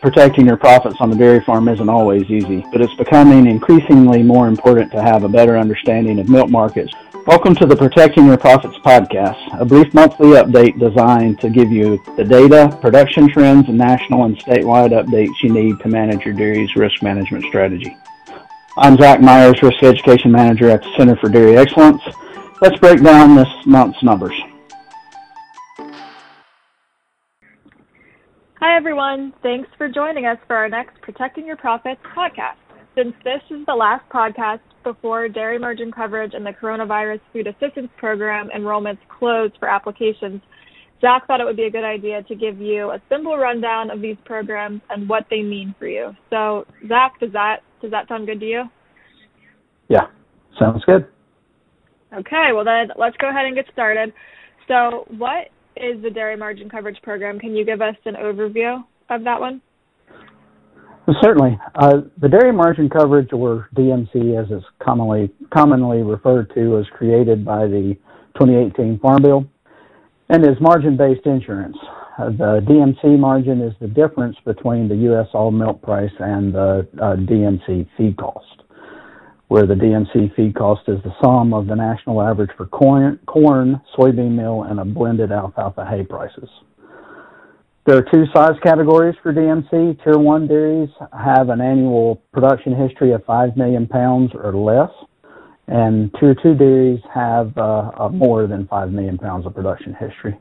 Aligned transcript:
protecting 0.00 0.46
your 0.46 0.56
profits 0.56 0.96
on 1.00 1.10
the 1.10 1.16
dairy 1.16 1.40
farm 1.40 1.68
isn't 1.68 1.88
always 1.88 2.30
easy, 2.30 2.64
but 2.70 2.80
it's 2.80 2.94
becoming 2.94 3.46
increasingly 3.46 4.22
more 4.22 4.46
important 4.46 4.92
to 4.92 5.02
have 5.02 5.24
a 5.24 5.28
better 5.28 5.58
understanding 5.58 6.18
of 6.20 6.28
milk 6.28 6.48
markets. 6.50 6.92
Welcome 7.26 7.54
to 7.56 7.66
the 7.66 7.76
Protecting 7.76 8.26
Your 8.26 8.36
Profits 8.36 8.78
podcast, 8.78 9.60
a 9.60 9.64
brief 9.64 9.92
monthly 9.92 10.28
update 10.28 10.78
designed 10.78 11.40
to 11.40 11.50
give 11.50 11.72
you 11.72 12.02
the 12.16 12.24
data, 12.24 12.76
production 12.80 13.28
trends, 13.28 13.68
and 13.68 13.76
national 13.76 14.24
and 14.24 14.38
statewide 14.38 14.92
updates 14.92 15.42
you 15.42 15.52
need 15.52 15.78
to 15.80 15.88
manage 15.88 16.24
your 16.24 16.34
dairy's 16.34 16.74
risk 16.76 17.02
management 17.02 17.44
strategy. 17.46 17.96
I'm 18.76 18.96
Zach 18.96 19.20
Myers, 19.20 19.60
Risk 19.62 19.82
Education 19.82 20.30
Manager 20.30 20.70
at 20.70 20.82
the 20.82 20.94
Center 20.96 21.16
for 21.16 21.28
Dairy 21.28 21.56
Excellence. 21.56 22.02
Let's 22.60 22.78
break 22.78 23.02
down 23.02 23.34
this 23.34 23.48
month's 23.66 24.02
numbers. 24.02 24.34
Hi, 28.60 28.76
everyone. 28.76 29.32
Thanks 29.40 29.68
for 29.78 29.88
joining 29.88 30.26
us 30.26 30.36
for 30.48 30.56
our 30.56 30.68
next 30.68 31.00
Protecting 31.02 31.46
Your 31.46 31.56
Profits 31.56 32.00
podcast. 32.16 32.56
Since 32.96 33.14
this 33.22 33.40
is 33.50 33.64
the 33.66 33.72
last 33.72 34.02
podcast 34.12 34.58
before 34.82 35.28
dairy 35.28 35.60
margin 35.60 35.92
coverage 35.92 36.32
and 36.34 36.44
the 36.44 36.50
Coronavirus 36.50 37.20
Food 37.32 37.46
Assistance 37.46 37.88
Program 37.98 38.48
enrollments 38.48 38.98
close 39.16 39.52
for 39.60 39.68
applications, 39.68 40.40
Zach 41.00 41.24
thought 41.28 41.40
it 41.40 41.44
would 41.44 41.56
be 41.56 41.66
a 41.66 41.70
good 41.70 41.84
idea 41.84 42.24
to 42.24 42.34
give 42.34 42.60
you 42.60 42.90
a 42.90 43.00
simple 43.08 43.38
rundown 43.38 43.92
of 43.92 44.00
these 44.00 44.16
programs 44.24 44.80
and 44.90 45.08
what 45.08 45.26
they 45.30 45.42
mean 45.42 45.72
for 45.78 45.86
you. 45.86 46.10
So, 46.28 46.66
Zach, 46.88 47.20
does 47.20 47.30
that 47.34 47.58
does 47.80 47.92
that 47.92 48.08
sound 48.08 48.26
good 48.26 48.40
to 48.40 48.46
you? 48.46 48.64
Yeah, 49.86 50.08
sounds 50.58 50.84
good. 50.84 51.06
Okay, 52.12 52.48
well 52.52 52.64
then 52.64 52.88
let's 52.98 53.16
go 53.18 53.30
ahead 53.30 53.46
and 53.46 53.54
get 53.54 53.66
started. 53.72 54.12
So, 54.66 55.06
what 55.16 55.46
is 55.82 56.02
the 56.02 56.10
Dairy 56.10 56.36
Margin 56.36 56.68
Coverage 56.68 57.00
Program? 57.02 57.38
Can 57.38 57.54
you 57.54 57.64
give 57.64 57.80
us 57.80 57.96
an 58.04 58.14
overview 58.14 58.82
of 59.10 59.24
that 59.24 59.40
one? 59.40 59.60
Certainly. 61.22 61.58
Uh, 61.74 62.02
the 62.20 62.28
Dairy 62.28 62.52
Margin 62.52 62.90
Coverage, 62.90 63.32
or 63.32 63.68
DMC 63.74 64.38
as 64.38 64.50
it's 64.50 64.64
commonly 64.82 65.32
commonly 65.54 66.02
referred 66.02 66.52
to, 66.54 66.68
was 66.68 66.86
created 66.92 67.44
by 67.44 67.66
the 67.66 67.96
2018 68.38 68.98
Farm 68.98 69.22
Bill 69.22 69.46
and 70.28 70.44
is 70.44 70.60
margin-based 70.60 71.24
insurance. 71.24 71.76
Uh, 72.18 72.30
the 72.30 72.60
DMC 72.68 73.18
margin 73.18 73.62
is 73.62 73.72
the 73.80 73.86
difference 73.86 74.36
between 74.44 74.88
the 74.88 74.96
U.S. 74.96 75.28
all 75.32 75.50
milk 75.50 75.80
price 75.80 76.10
and 76.18 76.54
the 76.54 76.86
uh, 77.00 77.16
DMC 77.16 77.88
feed 77.96 78.16
cost 78.18 78.62
where 79.48 79.66
the 79.66 79.74
DMC 79.74 80.34
feed 80.36 80.54
cost 80.54 80.82
is 80.88 81.02
the 81.02 81.14
sum 81.22 81.52
of 81.52 81.66
the 81.66 81.74
national 81.74 82.22
average 82.22 82.50
for 82.56 82.66
corn, 82.66 83.18
corn, 83.26 83.80
soybean 83.96 84.36
meal, 84.36 84.64
and 84.68 84.78
a 84.78 84.84
blended 84.84 85.32
alfalfa 85.32 85.84
hay 85.84 86.04
prices. 86.04 86.48
There 87.86 87.96
are 87.96 88.04
two 88.12 88.24
size 88.34 88.56
categories 88.62 89.16
for 89.22 89.32
DMC. 89.32 90.04
Tier 90.04 90.18
1 90.18 90.46
dairies 90.46 90.90
have 91.18 91.48
an 91.48 91.62
annual 91.62 92.22
production 92.34 92.76
history 92.76 93.12
of 93.12 93.24
5 93.24 93.56
million 93.56 93.86
pounds 93.86 94.32
or 94.34 94.54
less, 94.54 94.90
and 95.68 96.14
Tier 96.20 96.34
2 96.42 96.54
dairies 96.54 97.00
have 97.14 97.56
uh, 97.56 98.10
more 98.12 98.46
than 98.46 98.66
5 98.66 98.92
million 98.92 99.16
pounds 99.16 99.46
of 99.46 99.54
production 99.54 99.94
history. 99.98 100.38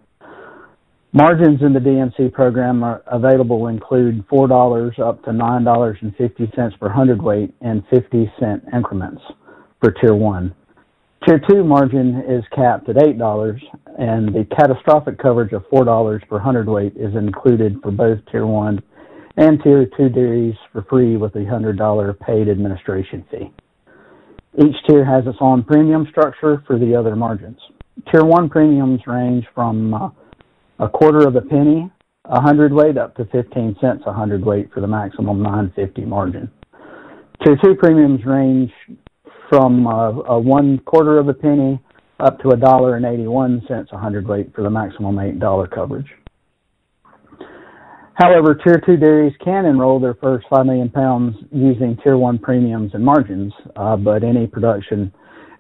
Margins 1.17 1.63
in 1.63 1.73
the 1.73 1.79
DMC 1.79 2.31
program 2.31 2.83
are 2.83 3.01
available 3.07 3.69
include 3.69 4.23
$4 4.27 4.99
up 4.99 5.23
to 5.23 5.31
$9.50 5.31 6.79
per 6.79 6.89
hundredweight 6.89 7.55
in 7.61 7.83
50 7.89 8.31
cent 8.39 8.63
increments 8.71 9.23
for 9.81 9.89
Tier 9.93 10.13
1. 10.13 10.53
Tier 11.25 11.41
2 11.49 11.63
margin 11.63 12.23
is 12.29 12.43
capped 12.55 12.87
at 12.87 12.97
$8, 12.97 13.59
and 13.97 14.27
the 14.27 14.45
catastrophic 14.55 15.17
coverage 15.17 15.53
of 15.53 15.63
$4 15.73 16.29
per 16.29 16.37
hundredweight 16.37 16.95
is 16.95 17.15
included 17.15 17.81
for 17.81 17.89
both 17.89 18.19
Tier 18.31 18.45
1 18.45 18.79
and 19.37 19.59
Tier 19.63 19.89
2 19.97 20.09
dairies 20.09 20.55
for 20.71 20.83
free 20.87 21.17
with 21.17 21.33
a 21.33 21.39
$100 21.39 22.19
paid 22.19 22.47
administration 22.47 23.25
fee. 23.31 23.51
Each 24.59 24.75
tier 24.87 25.03
has 25.03 25.25
its 25.25 25.39
own 25.41 25.63
premium 25.63 26.05
structure 26.11 26.63
for 26.67 26.77
the 26.77 26.93
other 26.93 27.15
margins. 27.15 27.57
Tier 28.11 28.23
1 28.23 28.49
premiums 28.49 29.01
range 29.07 29.45
from 29.55 29.95
uh, 29.95 30.09
a 30.79 30.87
quarter 30.87 31.27
of 31.27 31.35
a 31.35 31.41
penny 31.41 31.91
a 32.25 32.41
hundredweight 32.41 32.97
up 32.97 33.15
to 33.15 33.25
15 33.25 33.77
cents 33.79 34.03
a 34.05 34.13
hundredweight 34.13 34.71
for 34.73 34.81
the 34.81 34.87
maximum 34.87 35.41
950 35.41 36.05
margin. 36.05 36.51
Tier 37.43 37.57
2 37.63 37.75
premiums 37.75 38.25
range 38.25 38.71
from 39.49 39.87
uh, 39.87 40.09
a 40.09 40.39
one 40.39 40.79
quarter 40.79 41.19
of 41.19 41.29
a 41.29 41.33
penny 41.33 41.79
up 42.19 42.39
to 42.39 42.49
a 42.49 42.57
dollar 42.57 42.97
and 42.97 43.05
81 43.05 43.61
cents 43.67 43.89
a 43.93 43.97
hundredweight 43.97 44.53
for 44.53 44.63
the 44.63 44.69
maximum 44.69 45.15
$8 45.15 45.71
coverage. 45.71 46.07
However, 48.15 48.55
Tier 48.55 48.81
2 48.83 48.97
dairies 48.97 49.33
can 49.43 49.65
enroll 49.65 49.99
their 49.99 50.15
first 50.15 50.47
5 50.49 50.65
million 50.65 50.89
pounds 50.89 51.35
using 51.51 51.97
Tier 52.03 52.17
1 52.17 52.39
premiums 52.39 52.91
and 52.95 53.05
margins, 53.05 53.53
uh, 53.75 53.95
but 53.95 54.23
any 54.23 54.47
production 54.47 55.13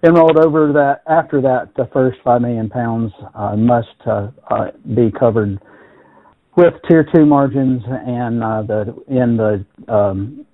enrolled 0.07 0.37
over 0.37 0.71
that 0.73 1.01
after 1.07 1.41
that 1.41 1.69
the 1.75 1.89
first 1.93 2.17
five 2.23 2.41
million 2.41 2.69
pounds 2.69 3.11
uh, 3.35 3.55
must 3.55 3.87
uh, 4.05 4.29
uh, 4.49 4.71
be 4.95 5.11
covered 5.11 5.59
with 6.55 6.73
tier 6.89 7.05
two 7.13 7.25
margins 7.25 7.81
and 7.85 8.43
uh, 8.43 8.63
the 8.63 8.95
in 9.07 9.37
the 9.37 9.93
um, 9.93 10.45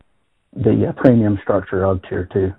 the 0.55 0.89
uh, 0.89 0.91
premium 1.01 1.39
structure 1.41 1.85
of 1.85 2.01
tier 2.09 2.27
two. 2.33 2.51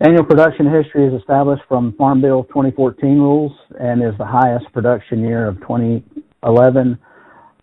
Annual 0.00 0.24
production 0.24 0.70
history 0.70 1.06
is 1.06 1.18
established 1.18 1.62
from 1.68 1.94
Farm 1.94 2.20
Bill 2.20 2.44
2014 2.44 3.18
rules 3.18 3.52
and 3.80 4.02
is 4.02 4.12
the 4.18 4.26
highest 4.26 4.70
production 4.74 5.20
year 5.20 5.48
of 5.48 5.58
2011, 5.60 6.98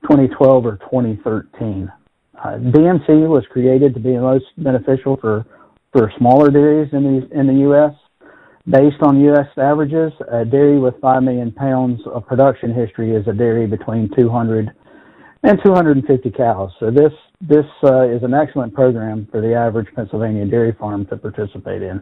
2012, 0.02 0.66
or 0.66 0.78
2013. 0.78 1.92
Uh, 2.36 2.48
DMC 2.58 3.30
was 3.30 3.44
created 3.52 3.94
to 3.94 4.00
be 4.00 4.18
most 4.18 4.46
beneficial 4.58 5.16
for 5.18 5.46
for 5.94 6.12
smaller 6.18 6.50
dairies 6.50 6.90
in 6.92 7.04
the 7.04 7.40
in 7.40 7.48
the 7.48 7.60
U.S. 7.70 7.94
Based 8.66 9.02
on 9.02 9.20
U.S. 9.22 9.48
averages, 9.58 10.14
a 10.32 10.46
dairy 10.46 10.80
with 10.80 10.96
5 11.02 11.22
million 11.22 11.52
pounds 11.52 12.00
of 12.06 12.26
production 12.26 12.74
history 12.74 13.14
is 13.14 13.28
a 13.28 13.34
dairy 13.34 13.68
between 13.68 14.10
200 14.16 14.72
and 15.44 15.60
250 15.64 16.32
cows. 16.32 16.72
So 16.80 16.90
this 16.90 17.12
this 17.42 17.66
uh, 17.84 18.08
is 18.08 18.24
an 18.24 18.34
excellent 18.34 18.74
program 18.74 19.28
for 19.32 19.42
the 19.42 19.54
average 19.54 19.88
Pennsylvania 19.96 20.46
dairy 20.46 20.74
farm 20.80 21.06
to 21.08 21.18
participate 21.18 21.82
in. 21.82 22.02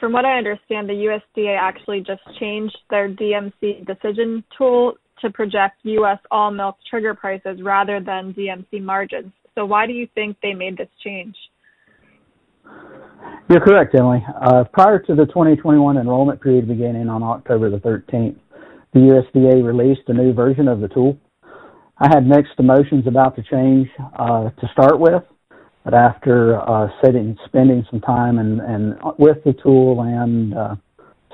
From 0.00 0.12
what 0.12 0.24
I 0.24 0.38
understand, 0.38 0.88
the 0.88 1.20
USDA 1.36 1.58
actually 1.58 2.00
just 2.00 2.22
changed 2.38 2.78
their 2.88 3.08
DMC 3.08 3.86
decision 3.86 4.42
tool 4.56 4.94
to 5.20 5.30
project 5.30 5.76
U.S. 5.82 6.18
all 6.30 6.50
milk 6.50 6.76
trigger 6.88 7.14
prices 7.14 7.60
rather 7.62 8.00
than 8.00 8.32
DMC 8.32 8.80
margins. 8.80 9.32
So 9.54 9.66
why 9.66 9.86
do 9.86 9.92
you 9.92 10.08
think 10.14 10.36
they 10.40 10.54
made 10.54 10.78
this 10.78 10.88
change? 11.04 11.34
You're 13.50 13.60
correct, 13.60 13.94
Emily. 13.98 14.22
Uh, 14.42 14.64
prior 14.74 14.98
to 14.98 15.14
the 15.14 15.24
2021 15.24 15.96
enrollment 15.96 16.38
period 16.38 16.68
beginning 16.68 17.08
on 17.08 17.22
October 17.22 17.70
the 17.70 17.78
13th, 17.78 18.36
the 18.92 19.00
USDA 19.00 19.64
released 19.64 20.02
a 20.08 20.12
new 20.12 20.34
version 20.34 20.68
of 20.68 20.80
the 20.80 20.88
tool. 20.88 21.16
I 21.96 22.08
had 22.08 22.26
mixed 22.26 22.52
emotions 22.58 23.06
about 23.06 23.36
the 23.36 23.42
change 23.42 23.88
uh, 24.18 24.50
to 24.50 24.68
start 24.72 25.00
with, 25.00 25.22
but 25.82 25.94
after 25.94 26.60
uh, 26.60 26.88
sitting, 27.02 27.38
spending 27.46 27.86
some 27.90 28.02
time 28.02 28.38
and, 28.38 28.60
and 28.60 28.98
with 29.18 29.42
the 29.44 29.54
tool 29.62 30.02
and 30.02 30.54
uh, 30.54 30.76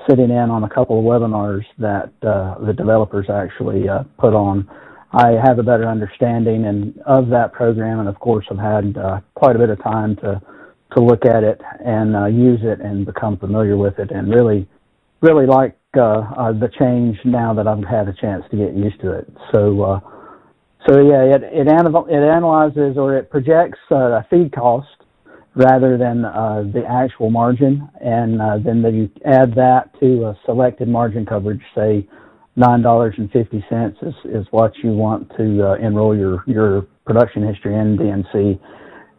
sitting 0.09 0.29
in 0.29 0.49
on 0.49 0.63
a 0.63 0.69
couple 0.69 0.97
of 0.97 1.03
webinars 1.03 1.65
that 1.79 2.13
uh, 2.25 2.63
the 2.65 2.71
developers 2.71 3.25
actually 3.29 3.89
uh, 3.89 4.03
put 4.17 4.33
on, 4.33 4.69
I 5.11 5.33
have 5.43 5.59
a 5.59 5.63
better 5.63 5.87
understanding 5.87 6.65
and 6.65 6.97
of 7.05 7.27
that 7.29 7.51
program, 7.51 7.99
and 7.99 8.07
of 8.07 8.19
course, 8.19 8.45
I've 8.49 8.57
had 8.57 8.95
quite 9.35 9.57
a 9.57 9.59
bit 9.59 9.69
of 9.69 9.83
time 9.83 10.15
to 10.17 10.41
to 10.95 11.03
look 11.03 11.25
at 11.25 11.43
it 11.43 11.61
and 11.83 12.15
uh, 12.15 12.25
use 12.25 12.59
it 12.63 12.79
and 12.79 13.05
become 13.05 13.37
familiar 13.37 13.77
with 13.77 13.99
it 13.99 14.11
and 14.11 14.33
really 14.33 14.67
really 15.21 15.45
like 15.45 15.77
uh, 15.97 16.19
uh, 16.37 16.51
the 16.51 16.69
change 16.79 17.17
now 17.25 17.53
that 17.53 17.67
I've 17.67 17.83
had 17.83 18.07
a 18.07 18.13
chance 18.13 18.43
to 18.51 18.57
get 18.57 18.75
used 18.75 18.99
to 19.01 19.11
it. 19.11 19.27
So 19.53 19.81
uh, 19.81 19.99
so 20.87 21.01
yeah, 21.01 21.35
it 21.35 21.43
it, 21.43 21.67
anal- 21.67 22.07
it 22.07 22.23
analyzes 22.23 22.97
or 22.97 23.17
it 23.17 23.29
projects 23.29 23.79
uh, 23.91 23.95
a 23.95 24.27
feed 24.29 24.53
cost 24.53 24.87
rather 25.55 25.97
than 25.97 26.21
the 26.21 26.83
actual 26.89 27.29
margin, 27.29 27.89
and 28.01 28.39
then 28.65 28.83
you 28.93 29.09
add 29.25 29.55
that 29.55 29.97
to 30.01 30.25
a 30.25 30.37
selected 30.45 30.87
margin 30.87 31.25
coverage, 31.25 31.61
say 31.73 32.07
nine 32.57 32.81
dollars 32.81 33.15
and 33.17 33.31
fifty 33.31 33.63
cents 33.69 33.97
is 34.01 34.13
is 34.25 34.45
what 34.51 34.73
you 34.83 34.91
want 34.91 35.29
to 35.37 35.75
enroll 35.75 36.15
your 36.15 36.43
your 36.45 36.81
production 37.05 37.47
history 37.47 37.73
in 37.73 37.97
DMC 37.97 38.59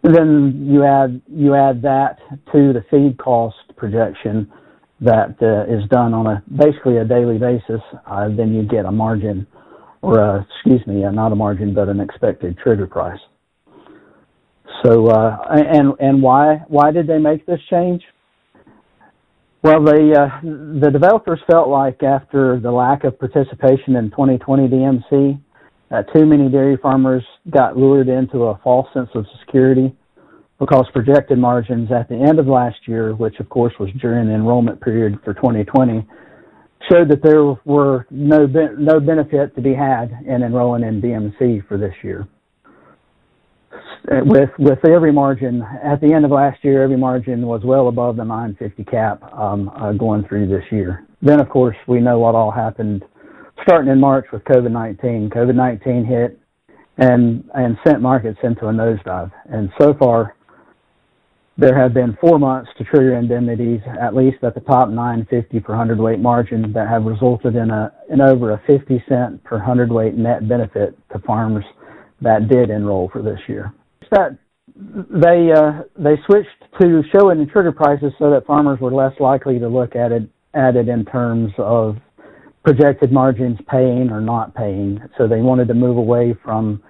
then 0.03 0.67
you 0.71 0.85
add 0.85 1.21
you 1.29 1.55
add 1.55 1.83
that 1.83 2.19
to 2.53 2.73
the 2.73 2.85
feed 2.91 3.19
cost 3.19 3.57
projection 3.77 4.51
that 5.01 5.37
uh, 5.43 5.73
is 5.73 5.89
done 5.91 6.15
on 6.15 6.27
a 6.27 6.43
basically 6.57 6.99
a 6.99 7.05
daily 7.05 7.39
basis. 7.39 7.81
Uh, 8.07 8.29
then 8.29 8.55
you 8.55 8.63
get 8.63 8.85
a 8.85 8.93
margin, 8.93 9.47
or 10.03 10.19
a, 10.19 10.47
excuse 10.55 10.87
me, 10.87 11.05
uh, 11.05 11.11
not 11.11 11.33
a 11.33 11.37
margin, 11.37 11.75
but 11.75 11.89
an 11.89 12.01
expected 12.01 12.57
trigger 12.59 12.87
price. 12.87 13.21
So 14.85 15.07
uh, 15.09 15.39
and 15.51 15.93
and 16.01 16.23
why 16.23 16.63
why 16.69 16.91
did 16.91 17.07
they 17.07 17.19
make 17.19 17.47
this 17.47 17.61
change? 17.71 18.03
Well, 19.63 19.83
the 19.83 20.15
uh, 20.15 20.41
the 20.81 20.91
developers 20.91 21.41
felt 21.51 21.69
like 21.69 22.03
after 22.03 22.61
the 22.61 22.71
lack 22.71 23.05
of 23.05 23.19
participation 23.19 23.97
in 23.97 24.11
2020 24.11 24.69
DMC, 24.69 25.41
Uh, 25.91 26.03
too 26.15 26.27
many 26.27 26.49
dairy 26.49 26.77
farmers 26.77 27.23
got 27.51 27.77
lured 27.77 28.09
into 28.09 28.45
a 28.45 28.59
false 28.65 28.89
sense 28.93 29.09
of 29.15 29.25
security 29.41 29.95
because 30.59 30.87
projected 30.93 31.39
margins 31.39 31.91
at 31.93 32.09
the 32.09 32.15
end 32.15 32.39
of 32.39 32.47
last 32.47 32.77
year, 32.87 33.15
which 33.15 33.39
of 33.39 33.49
course 33.49 33.73
was 33.79 33.91
during 34.01 34.27
the 34.27 34.35
enrollment 34.35 34.81
period 34.81 35.19
for 35.25 35.35
2020, 35.35 36.07
showed 36.91 37.09
that 37.09 37.23
there 37.23 37.45
were 37.65 38.07
no 38.11 38.47
no 38.79 38.99
benefit 39.01 39.55
to 39.55 39.61
be 39.61 39.75
had 39.75 40.11
in 40.27 40.43
enrolling 40.43 40.83
in 40.83 41.01
DMC 41.01 41.67
for 41.69 41.79
this 41.79 41.95
year. 42.03 42.27
With 44.09 44.51
with 44.59 44.85
every 44.85 45.13
margin 45.13 45.63
at 45.85 46.01
the 46.01 46.13
end 46.13 46.25
of 46.25 46.31
last 46.31 46.65
year, 46.65 46.83
every 46.83 46.97
margin 46.97 47.47
was 47.47 47.63
well 47.65 47.89
above 47.89 48.17
the 48.17 48.25
950 48.25 48.85
cap 48.85 49.23
um, 49.35 49.69
uh, 49.69 49.93
going 49.93 50.27
through 50.27 50.49
this 50.49 50.65
year. 50.71 51.07
Then, 51.23 51.41
of 51.41 51.49
course, 51.49 51.77
we 51.87 52.01
know 52.01 52.19
what 52.19 52.35
all 52.35 52.51
happened 52.51 53.05
starting 53.63 53.91
in 53.91 54.01
March 54.01 54.27
with 54.33 54.43
COVID-19. 54.45 55.33
COVID-19 55.33 56.07
hit 56.07 56.39
and 56.99 57.45
and 57.55 57.77
sent 57.87 58.01
markets 58.01 58.39
into 58.43 58.67
a 58.69 58.73
nosedive. 58.73 59.31
And 59.51 59.71
so 59.81 59.95
far, 59.99 60.37
there 61.59 61.79
have 61.79 61.95
been 61.95 62.17
four 62.21 62.39
months 62.39 62.71
to 62.79 62.85
trigger 62.85 63.17
indemnities, 63.17 63.81
at 64.01 64.15
least 64.15 64.39
at 64.43 64.55
the 64.55 64.61
top 64.61 64.89
950 64.89 65.61
per 65.61 65.75
hundredweight 65.75 66.21
margin, 66.21 66.73
that 66.73 66.89
have 66.89 67.05
resulted 67.05 67.57
in 67.57 67.71
a 67.71 67.93
in 68.11 68.21
over 68.21 68.53
a 68.53 68.63
50 68.67 69.03
cent 69.09 69.43
per 69.45 69.59
hundredweight 69.59 70.15
net 70.15 70.49
benefit 70.49 70.97
to 71.13 71.19
farmers 71.21 71.65
that 72.21 72.49
did 72.49 72.71
enroll 72.71 73.09
for 73.13 73.23
this 73.23 73.41
year. 73.49 73.73
That 74.11 74.39
they 74.75 75.51
uh, 75.53 75.83
they 75.99 76.17
switched 76.27 76.49
to 76.81 77.03
showing 77.13 77.39
the 77.39 77.47
trigger 77.47 77.73
prices 77.73 78.13
so 78.19 78.31
that 78.31 78.47
farmers 78.47 78.79
were 78.81 78.93
less 78.93 79.13
likely 79.21 79.59
to 79.59 79.69
look 79.69 79.97
at 79.97 80.13
it 80.13 80.29
at 80.55 80.77
it 80.77 80.89
in 80.89 81.05
terms 81.05 81.53
of 81.59 81.97
projected 82.67 83.13
margins 83.13 83.57
paying 83.71 84.11
or 84.11 84.21
not 84.21 84.53
paying. 84.53 85.01
So 85.17 85.29
they 85.29 85.41
wanted 85.41 85.69
to 85.69 85.75
move 85.75 85.99
away 85.99 86.37
from 86.45 86.83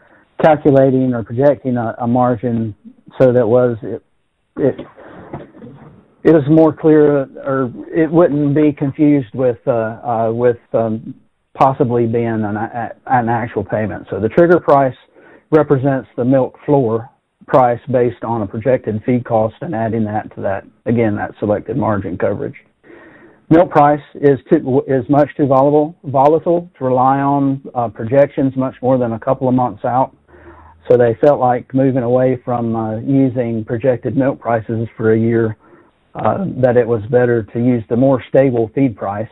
calculating 0.42 1.12
or 1.12 1.22
projecting 1.22 1.76
a, 1.76 1.94
a 1.98 2.06
margin 2.06 2.74
so 3.20 3.30
that 3.30 3.46
was 3.46 3.76
it, 3.82 4.02
it 4.56 4.74
it 6.24 6.32
was 6.32 6.44
more 6.48 6.74
clear 6.74 7.24
or 7.44 7.70
it 7.94 8.10
wouldn't 8.10 8.54
be 8.54 8.72
confused 8.72 9.34
with 9.34 9.58
uh, 9.66 9.70
uh, 9.70 10.32
with 10.32 10.56
um, 10.72 11.14
possibly 11.52 12.06
being 12.06 12.42
an, 12.42 12.56
an 12.56 13.28
actual 13.28 13.62
payment. 13.62 14.06
So 14.10 14.18
the 14.18 14.30
trigger 14.30 14.58
price 14.58 14.96
represents 15.50 16.08
the 16.16 16.24
milk 16.24 16.58
floor 16.64 17.10
price 17.46 17.80
based 17.92 18.24
on 18.24 18.40
a 18.40 18.46
projected 18.46 19.02
feed 19.04 19.26
cost 19.26 19.56
and 19.60 19.74
adding 19.74 20.04
that 20.04 20.34
to 20.36 20.40
that 20.40 20.64
again 20.86 21.16
that 21.16 21.32
selected 21.38 21.76
margin 21.76 22.16
coverage. 22.16 22.56
Milk 23.48 23.70
price 23.70 24.02
is 24.16 24.40
too, 24.50 24.82
is 24.88 25.08
much 25.08 25.28
too 25.36 25.46
volatile 25.46 25.94
volatile 26.04 26.68
to 26.78 26.84
rely 26.84 27.20
on 27.20 27.62
uh, 27.76 27.88
projections 27.88 28.56
much 28.56 28.74
more 28.82 28.98
than 28.98 29.12
a 29.12 29.20
couple 29.20 29.48
of 29.48 29.54
months 29.54 29.84
out. 29.84 30.16
So 30.90 30.96
they 30.96 31.16
felt 31.20 31.38
like 31.38 31.72
moving 31.72 32.02
away 32.02 32.40
from 32.44 32.74
uh, 32.74 32.96
using 32.98 33.64
projected 33.64 34.16
milk 34.16 34.40
prices 34.40 34.88
for 34.96 35.12
a 35.12 35.18
year, 35.18 35.56
uh, 36.16 36.46
that 36.62 36.76
it 36.76 36.86
was 36.86 37.02
better 37.10 37.44
to 37.44 37.58
use 37.58 37.84
the 37.88 37.96
more 37.96 38.22
stable 38.28 38.70
feed 38.74 38.96
price. 38.96 39.30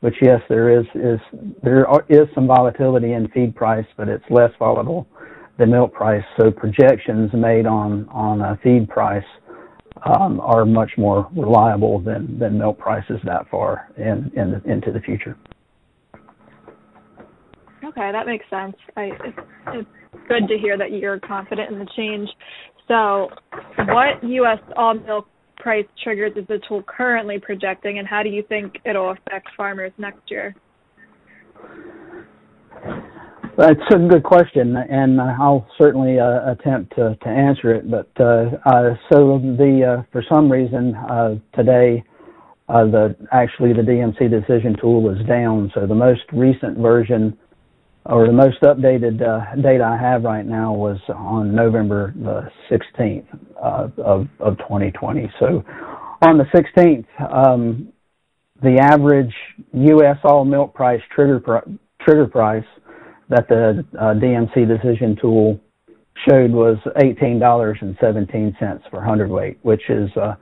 Which 0.00 0.16
yes, 0.20 0.42
there 0.50 0.78
is 0.78 0.84
is 0.94 1.20
there 1.62 1.86
is 2.10 2.28
some 2.34 2.46
volatility 2.46 3.12
in 3.12 3.28
feed 3.28 3.54
price, 3.54 3.86
but 3.96 4.08
it's 4.08 4.24
less 4.28 4.50
volatile 4.58 5.06
than 5.58 5.70
milk 5.70 5.94
price. 5.94 6.24
So 6.38 6.50
projections 6.50 7.30
made 7.32 7.64
on 7.64 8.06
on 8.10 8.42
a 8.42 8.58
feed 8.62 8.90
price 8.90 9.24
um, 10.02 10.40
are 10.40 10.64
much 10.64 10.92
more 10.98 11.28
reliable 11.36 12.00
than 12.00 12.38
than 12.38 12.58
milk 12.58 12.78
prices 12.78 13.18
that 13.24 13.48
far 13.50 13.88
in, 13.96 14.30
in 14.36 14.60
into 14.70 14.92
the 14.92 15.00
future. 15.00 15.36
Okay, 17.84 18.10
that 18.12 18.26
makes 18.26 18.44
sense. 18.48 18.74
I, 18.96 19.10
it's, 19.24 19.38
it's 19.68 19.88
good 20.28 20.48
to 20.48 20.58
hear 20.58 20.78
that 20.78 20.92
you're 20.92 21.20
confident 21.20 21.70
in 21.70 21.78
the 21.78 21.86
change. 21.96 22.28
So, 22.88 23.28
what 23.88 24.22
U.S. 24.22 24.58
all 24.76 24.94
milk 24.94 25.28
price 25.56 25.86
triggers 26.02 26.32
is 26.36 26.46
the 26.48 26.60
tool 26.68 26.82
currently 26.86 27.38
projecting, 27.38 27.98
and 27.98 28.08
how 28.08 28.22
do 28.22 28.28
you 28.30 28.42
think 28.48 28.74
it'll 28.84 29.10
affect 29.10 29.48
farmers 29.56 29.92
next 29.98 30.30
year? 30.30 30.54
That's 33.56 33.80
a 33.94 33.98
good 33.98 34.24
question, 34.24 34.76
and 34.76 35.20
I'll 35.20 35.66
certainly 35.78 36.18
uh, 36.18 36.52
attempt 36.52 36.96
to, 36.96 37.16
to, 37.22 37.28
answer 37.28 37.72
it. 37.72 37.88
But 37.88 38.10
uh, 38.18 38.50
uh, 38.66 38.94
so 39.12 39.38
the 39.38 39.98
uh, 39.98 40.02
for 40.10 40.24
some 40.28 40.50
reason 40.50 40.94
uh, 40.96 41.36
today, 41.54 42.02
uh, 42.68 42.84
the 42.84 43.16
actually 43.30 43.72
the 43.72 43.82
DMC 43.82 44.28
decision 44.28 44.76
tool 44.80 45.08
is 45.10 45.24
down. 45.26 45.70
So 45.74 45.86
the 45.86 45.94
most 45.94 46.22
recent 46.32 46.78
version 46.78 47.38
or 48.06 48.26
the 48.26 48.32
most 48.32 48.60
updated 48.62 49.18
data 49.62 49.84
I 49.84 49.96
have 49.96 50.24
right 50.24 50.44
now 50.44 50.72
was 50.72 50.98
on 51.08 51.54
November 51.54 52.12
the 52.16 52.50
16th 52.70 53.26
uh, 53.62 53.88
of, 54.02 54.26
of 54.40 54.58
2020. 54.58 55.32
So 55.38 55.64
on 56.22 56.38
the 56.38 56.44
16th, 56.54 57.06
um, 57.32 57.92
the 58.62 58.78
average 58.78 59.34
U.S. 59.72 60.16
all 60.24 60.44
milk 60.44 60.74
price 60.74 61.00
trigger 61.14 61.40
pr- 61.40 61.70
trigger 62.02 62.26
price 62.26 62.64
that 63.28 63.48
the 63.48 63.84
uh, 63.98 64.14
DMC 64.14 64.68
decision 64.68 65.16
tool 65.20 65.60
showed 66.28 66.50
was 66.50 66.76
$18.17 66.96 68.90
per 68.90 69.00
hundredweight, 69.00 69.58
which 69.62 69.82
is 69.88 70.10
uh, 70.16 70.34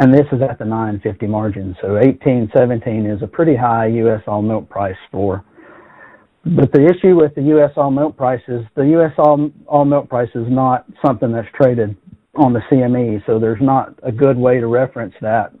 and 0.00 0.14
this 0.14 0.26
is 0.30 0.40
at 0.48 0.58
the 0.58 0.64
950 0.64 1.26
margin. 1.26 1.76
So 1.82 1.94
1817 1.94 3.06
is 3.06 3.22
a 3.22 3.26
pretty 3.26 3.56
high 3.56 3.86
U.S. 3.86 4.22
all 4.28 4.42
milk 4.42 4.68
price 4.68 4.96
for 5.10 5.44
but 6.44 6.72
the 6.72 6.86
issue 6.86 7.16
with 7.16 7.34
the 7.34 7.42
U.S. 7.42 7.72
all 7.76 7.90
milk 7.90 8.16
prices, 8.16 8.64
the 8.74 8.84
U.S. 8.84 9.12
all, 9.18 9.50
all 9.66 9.84
milk 9.84 10.08
price 10.08 10.30
is 10.34 10.46
not 10.48 10.86
something 11.04 11.32
that's 11.32 11.48
traded 11.54 11.96
on 12.36 12.52
the 12.52 12.60
CME, 12.70 13.24
so 13.26 13.38
there's 13.38 13.60
not 13.60 13.94
a 14.02 14.12
good 14.12 14.36
way 14.36 14.60
to 14.60 14.66
reference 14.66 15.14
that 15.20 15.52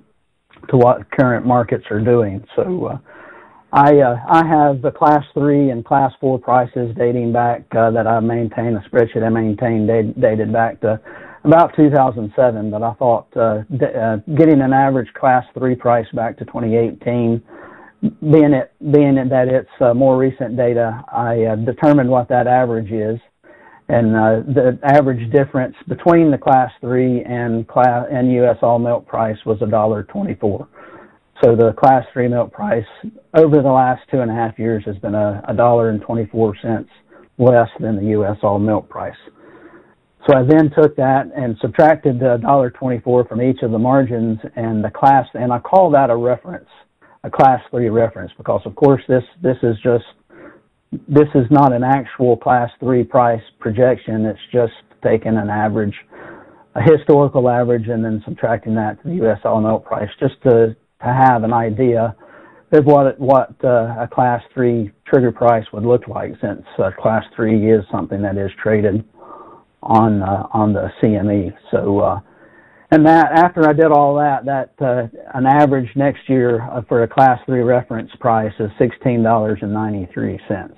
to 0.70 0.76
what 0.76 1.10
current 1.10 1.44
markets 1.44 1.84
are 1.90 2.00
doing. 2.00 2.44
So 2.56 2.86
uh, 2.86 2.98
I 3.72 4.00
uh, 4.00 4.16
I 4.28 4.46
have 4.46 4.80
the 4.80 4.90
class 4.90 5.24
three 5.34 5.70
and 5.70 5.84
class 5.84 6.12
four 6.20 6.38
prices 6.38 6.94
dating 6.96 7.32
back 7.32 7.64
uh, 7.76 7.90
that 7.90 8.06
I 8.06 8.20
maintain 8.20 8.76
a 8.76 8.88
spreadsheet 8.88 9.22
I 9.24 9.28
maintain 9.28 9.86
dated 9.86 10.52
back 10.52 10.80
to 10.80 11.00
about 11.44 11.76
2007. 11.76 12.70
But 12.70 12.82
I 12.82 12.94
thought 12.94 13.36
uh, 13.36 13.62
d- 13.76 13.84
uh, 13.86 14.16
getting 14.36 14.62
an 14.62 14.72
average 14.72 15.12
class 15.14 15.44
three 15.54 15.74
price 15.74 16.06
back 16.14 16.38
to 16.38 16.44
2018 16.46 17.42
being 18.00 18.52
it 18.52 18.72
being 18.92 19.16
that 19.16 19.48
it's 19.48 19.68
uh, 19.80 19.92
more 19.92 20.16
recent 20.16 20.56
data, 20.56 21.02
I 21.12 21.44
uh, 21.44 21.56
determined 21.56 22.08
what 22.08 22.28
that 22.28 22.46
average 22.46 22.92
is, 22.92 23.18
and 23.88 24.14
uh, 24.14 24.40
the 24.46 24.78
average 24.84 25.30
difference 25.32 25.74
between 25.88 26.30
the 26.30 26.38
class 26.38 26.70
three 26.80 27.22
and 27.24 27.66
class 27.66 28.06
and 28.10 28.32
U.S. 28.34 28.56
all 28.62 28.78
milk 28.78 29.06
price 29.06 29.38
was 29.44 29.60
a 29.62 29.66
dollar 29.66 30.04
twenty-four. 30.04 30.68
So 31.44 31.54
the 31.54 31.72
class 31.78 32.04
three 32.12 32.28
milk 32.28 32.52
price 32.52 32.86
over 33.34 33.62
the 33.62 33.70
last 33.70 34.02
two 34.10 34.20
and 34.20 34.30
a 34.30 34.34
half 34.34 34.58
years 34.58 34.82
has 34.86 34.96
been 34.96 35.14
a 35.14 35.54
dollar 35.56 35.90
and 35.90 36.00
twenty-four 36.00 36.56
cents 36.60 36.90
less 37.38 37.68
than 37.78 37.96
the 37.96 38.10
U.S. 38.10 38.36
all 38.42 38.58
milk 38.58 38.88
price. 38.88 39.16
So 40.28 40.36
I 40.36 40.42
then 40.42 40.70
took 40.76 40.96
that 40.96 41.30
and 41.36 41.56
subtracted 41.60 42.18
the 42.18 42.38
dollar 42.42 42.70
twenty-four 42.70 43.26
from 43.26 43.40
each 43.40 43.62
of 43.62 43.70
the 43.70 43.78
margins 43.78 44.38
and 44.56 44.84
the 44.84 44.90
class, 44.90 45.26
and 45.34 45.52
I 45.52 45.60
call 45.60 45.90
that 45.92 46.10
a 46.10 46.16
reference 46.16 46.68
a 47.24 47.30
class 47.30 47.60
three 47.70 47.88
reference 47.88 48.32
because 48.36 48.60
of 48.64 48.74
course 48.74 49.02
this 49.08 49.24
this 49.42 49.56
is 49.62 49.76
just 49.82 50.04
this 51.08 51.28
is 51.34 51.44
not 51.50 51.72
an 51.72 51.84
actual 51.84 52.36
class 52.36 52.70
three 52.80 53.04
price 53.04 53.42
projection. 53.58 54.24
It's 54.24 54.38
just 54.52 54.72
taking 55.04 55.36
an 55.36 55.50
average, 55.50 55.94
a 56.74 56.82
historical 56.82 57.48
average, 57.48 57.88
and 57.88 58.04
then 58.04 58.22
subtracting 58.24 58.74
that 58.76 59.02
to 59.02 59.08
the 59.08 59.14
U.S. 59.16 59.38
all 59.44 59.60
milk 59.60 59.84
price 59.84 60.08
just 60.18 60.40
to 60.44 60.74
to 61.00 61.06
have 61.06 61.44
an 61.44 61.52
idea 61.52 62.14
of 62.72 62.84
what 62.84 63.18
what 63.18 63.54
uh, 63.64 63.94
a 63.98 64.08
class 64.12 64.42
three 64.52 64.90
trigger 65.06 65.32
price 65.32 65.64
would 65.72 65.84
look 65.84 66.06
like, 66.08 66.32
since 66.40 66.62
uh, 66.78 66.90
class 66.98 67.24
three 67.34 67.70
is 67.70 67.84
something 67.90 68.20
that 68.22 68.36
is 68.36 68.50
traded 68.62 69.04
on 69.82 70.22
uh, 70.22 70.46
on 70.52 70.72
the 70.72 70.90
CME. 71.00 71.54
So 71.70 72.00
uh, 72.00 72.20
and 72.90 73.06
that 73.06 73.32
after 73.32 73.68
I 73.68 73.72
did 73.72 73.86
all 73.86 74.14
that, 74.16 74.44
that 74.44 74.72
uh, 74.80 75.08
an 75.34 75.46
average 75.46 75.88
next 75.94 76.28
year 76.28 76.62
uh, 76.62 76.82
for 76.88 77.02
a 77.02 77.08
class 77.08 77.40
three 77.46 77.62
reference 77.62 78.10
price 78.20 78.52
is 78.58 78.70
sixteen 78.78 79.22
dollars 79.22 79.58
and 79.62 79.72
ninety 79.72 80.08
three 80.12 80.38
cents. 80.48 80.74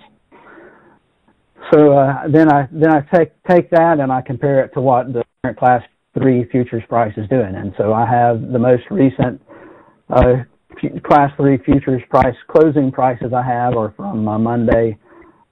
So 1.73 1.95
then 2.33 2.53
I 2.53 2.69
then 2.71 2.91
I 2.91 3.01
take 3.15 3.33
take 3.49 3.71
that 3.71 4.01
and 4.01 4.13
I 4.13 4.21
compare 4.23 4.65
it 4.65 4.73
to 4.75 4.81
what 4.81 5.13
the 5.13 5.25
current 5.43 5.59
class 5.59 5.83
three 6.15 6.45
futures 6.51 6.83
price 6.89 7.15
is 7.17 7.29
doing, 7.29 7.55
and 7.55 7.73
so 7.79 7.93
I 7.93 8.07
have 8.07 8.53
the 8.53 8.59
most 8.59 8.83
recent 8.91 9.41
class 11.05 11.31
three 11.37 11.59
futures 11.65 12.03
price 12.11 12.37
closing 12.49 12.91
prices 12.91 13.33
I 13.35 13.43
have 13.43 13.77
are 13.77 13.93
from 13.97 14.27
uh, 14.29 14.39
Monday, 14.39 14.99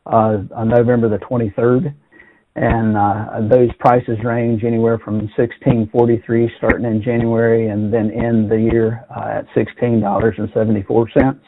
uh, 0.07 0.39
November 0.65 1.09
the 1.09 1.19
twenty 1.19 1.53
third 1.57 1.95
and 2.61 2.97
uh, 2.97 3.49
those 3.49 3.71
prices 3.79 4.19
range 4.25 4.65
anywhere 4.65 4.99
from 4.99 5.19
1643 5.37 6.51
starting 6.59 6.87
in 6.87 7.03
January 7.03 7.69
and 7.69 7.93
then 7.93 8.11
end 8.11 8.51
the 8.51 8.57
year 8.57 9.05
uh, 9.17 9.39
at 9.39 9.47
$16.74. 9.55 11.39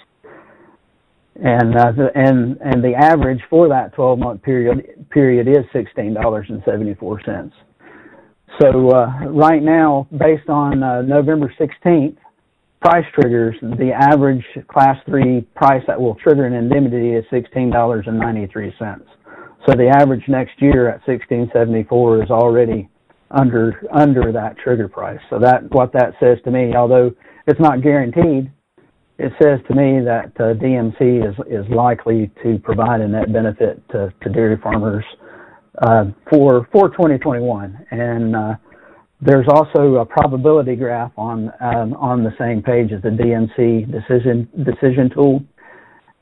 and 1.42 1.76
uh, 1.76 1.92
the, 1.92 2.10
and 2.14 2.58
and 2.60 2.84
the 2.84 2.94
average 2.94 3.40
for 3.48 3.68
that 3.68 3.92
12 3.94 4.18
month 4.18 4.42
period 4.42 5.08
period 5.10 5.48
is 5.48 5.64
sixteen 5.72 6.14
dollars 6.14 6.46
and 6.48 6.62
seventy 6.64 6.94
four 6.94 7.20
cents. 7.24 7.54
So 8.60 8.90
uh, 8.90 9.24
right 9.26 9.62
now, 9.62 10.06
based 10.12 10.48
on 10.48 10.82
uh, 10.82 11.02
November 11.02 11.52
16th 11.58 12.18
price 12.80 13.04
triggers, 13.14 13.54
the 13.60 13.92
average 13.92 14.44
Class 14.68 14.96
Three 15.06 15.42
price 15.54 15.82
that 15.86 16.00
will 16.00 16.14
trigger 16.16 16.46
an 16.46 16.54
indemnity 16.54 17.12
is 17.12 17.24
sixteen 17.30 17.70
dollars 17.70 18.04
and 18.06 18.18
ninety 18.18 18.46
three 18.46 18.72
cents. 18.78 19.04
So 19.66 19.74
the 19.76 19.88
average 19.88 20.22
next 20.26 20.60
year 20.62 20.88
at 20.88 21.06
1674 21.06 22.24
is 22.24 22.30
already 22.30 22.88
under 23.30 23.80
under 23.92 24.32
that 24.32 24.56
trigger 24.58 24.88
price. 24.88 25.20
So 25.28 25.38
that 25.38 25.70
what 25.70 25.92
that 25.92 26.14
says 26.18 26.38
to 26.44 26.50
me, 26.50 26.74
although 26.74 27.12
it's 27.46 27.60
not 27.60 27.82
guaranteed, 27.82 28.50
it 29.18 29.32
says 29.40 29.60
to 29.68 29.74
me 29.74 30.00
that 30.04 30.32
uh, 30.40 30.54
DMC 30.54 31.28
is 31.28 31.36
is 31.46 31.70
likely 31.70 32.30
to 32.42 32.58
provide 32.58 33.02
a 33.02 33.08
net 33.08 33.32
benefit 33.32 33.86
to, 33.90 34.12
to 34.22 34.30
dairy 34.30 34.56
farmers 34.62 35.04
uh, 35.82 36.06
for 36.30 36.66
for 36.72 36.88
2021. 36.88 37.86
And 37.90 38.34
uh, 38.34 38.54
there's 39.22 39.46
also 39.48 39.96
a 39.96 40.06
probability 40.06 40.76
graph 40.76 41.12
on 41.16 41.52
um, 41.60 41.92
on 41.94 42.24
the 42.24 42.32
same 42.38 42.62
page 42.62 42.90
as 42.92 43.02
the 43.02 43.10
DMC 43.10 43.90
decision 43.90 44.48
decision 44.64 45.10
tool. 45.10 45.42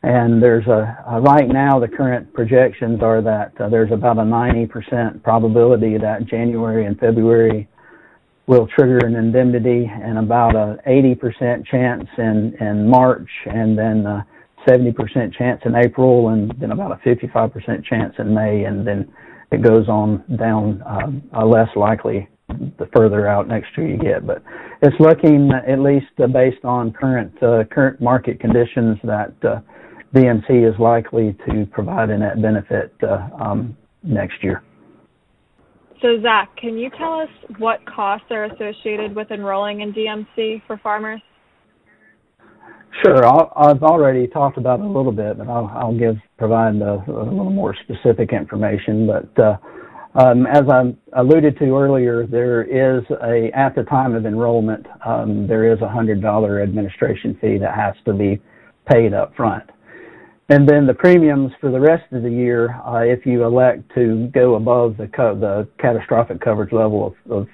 And 0.03 0.43
there's 0.43 0.67
a, 0.67 1.05
a 1.09 1.21
right 1.21 1.49
now 1.49 1.81
the 1.81 1.89
current 1.89 2.33
projections 2.33 3.03
are 3.03 3.21
that 3.23 3.53
uh, 3.61 3.69
there's 3.69 3.91
about 3.91 4.19
a 4.19 4.23
90% 4.23 5.23
probability 5.23 5.99
that 5.99 6.27
January 6.27 6.87
and 6.87 6.99
February 6.99 7.69
will 8.47 8.69
trigger 8.69 8.99
an 8.99 9.17
indemnity 9.17 9.91
and 9.93 10.19
about 10.19 10.55
a 10.55 10.79
80% 10.87 11.67
chance 11.67 12.07
in, 12.17 12.55
in 12.61 12.89
March 12.89 13.29
and 13.47 13.77
then 13.77 14.07
a 14.07 14.27
70% 14.67 15.37
chance 15.37 15.61
in 15.65 15.75
April 15.75 16.29
and 16.29 16.55
then 16.59 16.71
about 16.71 16.93
a 16.93 16.97
55% 17.07 17.85
chance 17.85 18.15
in 18.19 18.33
May 18.33 18.65
and 18.65 18.87
then 18.87 19.13
it 19.51 19.63
goes 19.63 19.89
on 19.89 20.25
down 20.39 20.81
uh, 21.35 21.45
less 21.45 21.69
likely 21.77 22.29
the 22.49 22.89
further 22.95 23.27
out 23.27 23.49
next 23.49 23.77
year 23.77 23.89
you 23.89 23.99
get. 23.99 24.27
But 24.27 24.43
it's 24.83 24.97
looking 25.01 25.51
at 25.67 25.81
least 25.81 26.07
uh, 26.23 26.27
based 26.27 26.65
on 26.65 26.93
current 26.93 27.33
uh, 27.43 27.65
current 27.71 28.01
market 28.01 28.41
conditions 28.41 28.99
that 29.05 29.35
uh, 29.43 29.61
DMC 30.15 30.69
is 30.69 30.79
likely 30.79 31.37
to 31.49 31.67
provide 31.67 32.11
a 32.11 32.19
net 32.19 32.41
benefit 32.41 32.95
uh, 33.03 33.29
um, 33.41 33.77
next 34.03 34.43
year. 34.43 34.63
So, 36.01 36.21
Zach, 36.23 36.57
can 36.57 36.79
you 36.79 36.91
tell 36.97 37.15
us 37.15 37.29
what 37.59 37.85
costs 37.85 38.27
are 38.31 38.45
associated 38.45 39.17
with 39.17 39.33
enrolling 39.33 39.81
in 39.81 39.93
DMC 39.93 40.63
for 40.67 40.79
farmers? 40.79 41.21
Sure. 43.05 43.25
i 43.27 43.69
have 43.69 43.83
already 43.83 44.27
talked 44.27 44.59
about 44.59 44.81
it 44.81 44.87
a 44.87 44.89
little 44.89 45.13
bit, 45.13 45.39
but 45.39 45.49
I'll, 45.49 45.71
I'll 45.75 45.99
give 45.99 46.17
provide 46.37 46.77
a, 46.77 46.95
a, 47.07 47.25
little 47.25 47.51
more 47.51 47.75
specific 47.85 48.33
information. 48.33 49.07
But 49.07 49.43
uh, 49.43 49.57
um, 50.15 50.47
as 50.47 50.63
I 50.71 50.95
alluded 51.13 51.59
to 51.59 51.77
earlier, 51.77 52.27
there 52.27 52.63
is 52.63 53.05
a 53.23 53.51
at 53.55 53.75
the 53.75 53.85
time 53.85 54.15
of 54.15 54.25
enrollment, 54.27 54.87
um, 55.05 55.47
there 55.47 55.71
is 55.73 55.81
a 55.83 55.89
hundred 55.89 56.23
dollar 56.23 56.63
administration 56.63 57.37
fee 57.41 57.59
that 57.59 57.75
has 57.75 57.95
to 58.07 58.15
be 58.15 58.41
paid 58.91 59.13
up 59.13 59.35
front. 59.37 59.69
And 60.51 60.67
then 60.67 60.87
the 60.87 60.95
premiums 60.95 61.53
for 61.61 61.71
the 61.71 61.79
rest 61.79 62.11
of 62.13 62.23
the 62.23 62.31
year, 62.31 62.75
uh, 62.87 63.01
if 63.01 63.27
you 63.27 63.45
elect 63.45 63.83
to 63.97 64.29
go 64.33 64.55
above 64.55 64.97
the 64.97 65.09
co- 65.09 65.39
the 65.39 65.69
catastrophic 65.79 66.41
coverage 66.41 66.73
level 66.73 67.09
of, 67.09 67.33
of 67.33 67.49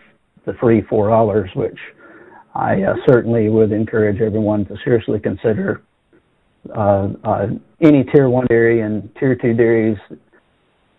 the 0.46 0.54
free 0.54 0.82
four 0.82 1.08
dollars, 1.08 1.50
which 1.56 1.78
I 2.54 2.82
uh, 2.82 2.94
certainly 3.08 3.48
would 3.48 3.72
encourage 3.72 4.20
everyone 4.20 4.64
to 4.66 4.76
seriously 4.84 5.18
consider. 5.18 5.82
Uh, 6.74 7.08
uh 7.24 7.46
any 7.82 8.04
tier 8.04 8.30
one 8.30 8.46
dairy 8.46 8.80
and 8.80 9.10
tier 9.18 9.34
two 9.34 9.52
dairies 9.52 9.98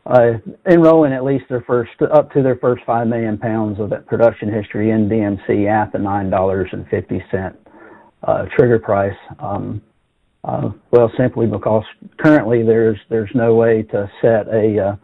uh, 0.06 0.34
enrolling 0.70 1.14
at 1.14 1.24
least 1.24 1.46
their 1.50 1.62
first 1.62 1.92
up 2.14 2.32
to 2.32 2.44
their 2.44 2.58
first 2.58 2.84
five 2.86 3.08
million 3.08 3.38
pounds 3.38 3.80
of 3.80 3.90
that 3.90 4.06
production 4.06 4.54
history 4.54 4.92
in 4.92 5.10
DMC 5.10 5.68
at 5.70 5.92
the 5.92 6.00
nine 6.00 6.30
dollars 6.30 6.70
and 6.72 6.88
fifty 6.90 7.24
cent 7.32 7.56
uh, 8.24 8.46
trigger 8.56 8.80
price. 8.80 9.18
Um, 9.40 9.82
uh, 10.44 10.70
well, 10.92 11.12
simply 11.18 11.48
because 11.48 11.84
currently 12.20 12.62
there's 12.64 13.00
there's 13.10 13.32
no 13.34 13.56
way 13.56 13.82
to 13.84 14.10
set 14.22 14.48
a 14.48 14.90
uh, 14.90 14.96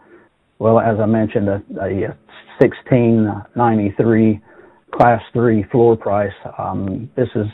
well, 0.60 0.80
as 0.80 1.00
I 1.00 1.08
mentioned, 1.08 1.50
a, 1.50 1.64
a 1.82 2.16
1693 2.60 4.40
class 4.94 5.22
three 5.34 5.64
floor 5.72 5.98
price. 5.98 6.34
Um, 6.60 7.10
this 7.16 7.30
is 7.34 7.48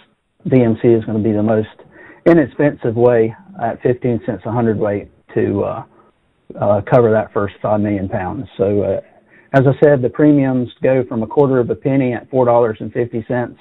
DMC 0.48 0.98
is 0.98 1.06
going 1.06 1.18
to 1.18 1.24
be 1.24 1.32
the 1.32 1.42
most 1.42 1.70
inexpensive 2.26 2.96
way 2.98 3.34
at 3.64 3.82
15 3.82 4.22
cents 4.26 4.44
a 4.46 4.52
hundredweight 4.52 5.10
to 5.36 5.64
uh, 6.60 6.82
cover 6.90 7.12
that 7.12 7.34
first 7.34 7.56
five 7.62 7.82
million 7.82 8.08
pounds. 8.10 8.48
So, 8.58 8.84
uh, 8.84 9.02
as 9.54 9.64
I 9.66 9.80
said, 9.84 10.02
the 10.02 10.10
premiums 10.10 10.70
go 10.84 11.04
from 11.08 11.24
a 11.24 11.28
quarter 11.28 11.60
of 11.60 11.70
a 11.70 11.76
penny 11.76 12.14
at 12.14 12.30
four 12.30 12.46
dollars 12.46 12.78
and 12.80 12.92
fifty 12.94 13.26
cents 13.28 13.58